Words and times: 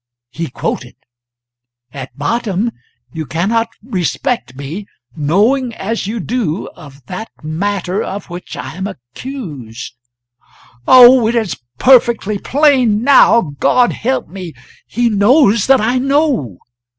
He 0.31 0.49
quoted: 0.49 0.95
"'At 1.93 2.17
bottom 2.17 2.71
you 3.13 3.27
cannot 3.27 3.67
respect 3.83 4.55
me, 4.55 4.87
knowing, 5.15 5.75
as 5.75 6.07
you 6.07 6.19
do, 6.19 6.65
of 6.69 7.05
that 7.05 7.29
matter 7.43 8.01
of 8.01 8.27
which 8.27 8.57
I 8.57 8.73
am 8.73 8.87
accused' 8.87 9.93
oh, 10.87 11.27
it 11.27 11.35
is 11.35 11.55
perfectly 11.77 12.39
plain, 12.39 13.03
now, 13.03 13.53
God 13.59 13.91
help 13.91 14.27
me! 14.27 14.53
He 14.87 15.07
knows 15.07 15.67
that 15.67 15.79
I 15.79 15.99
know! 15.99 16.57